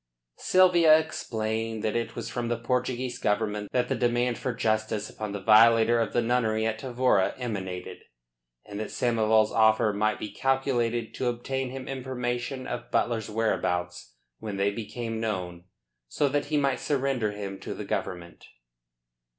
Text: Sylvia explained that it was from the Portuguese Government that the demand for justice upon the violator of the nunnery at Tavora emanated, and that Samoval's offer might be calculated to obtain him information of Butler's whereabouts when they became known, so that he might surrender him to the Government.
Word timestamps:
Sylvia 0.39 0.97
explained 0.97 1.83
that 1.83 1.95
it 1.95 2.15
was 2.15 2.27
from 2.27 2.47
the 2.47 2.57
Portuguese 2.57 3.19
Government 3.19 3.71
that 3.71 3.87
the 3.87 3.93
demand 3.93 4.39
for 4.39 4.51
justice 4.51 5.11
upon 5.11 5.31
the 5.31 5.39
violator 5.43 5.99
of 5.99 6.11
the 6.11 6.23
nunnery 6.23 6.65
at 6.65 6.79
Tavora 6.79 7.35
emanated, 7.37 8.05
and 8.65 8.79
that 8.79 8.89
Samoval's 8.89 9.51
offer 9.51 9.93
might 9.93 10.17
be 10.17 10.31
calculated 10.33 11.13
to 11.13 11.27
obtain 11.27 11.69
him 11.69 11.87
information 11.87 12.65
of 12.65 12.89
Butler's 12.89 13.29
whereabouts 13.29 14.15
when 14.39 14.57
they 14.57 14.71
became 14.71 15.19
known, 15.21 15.65
so 16.07 16.27
that 16.29 16.45
he 16.45 16.57
might 16.57 16.79
surrender 16.79 17.33
him 17.33 17.59
to 17.59 17.75
the 17.75 17.85
Government. 17.85 18.47